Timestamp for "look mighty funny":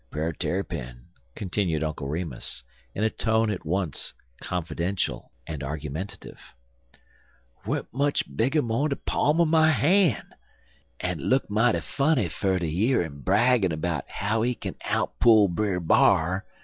11.23-12.29